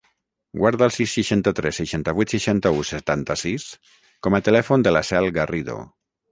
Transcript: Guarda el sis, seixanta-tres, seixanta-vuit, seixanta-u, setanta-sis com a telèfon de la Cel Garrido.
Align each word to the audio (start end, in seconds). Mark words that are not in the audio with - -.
Guarda 0.61 0.87
el 0.87 0.93
sis, 0.95 1.11
seixanta-tres, 1.17 1.81
seixanta-vuit, 1.81 2.33
seixanta-u, 2.35 2.81
setanta-sis 2.93 3.69
com 4.29 4.41
a 4.41 4.43
telèfon 4.51 4.89
de 4.91 4.99
la 4.99 5.07
Cel 5.13 5.33
Garrido. 5.41 5.81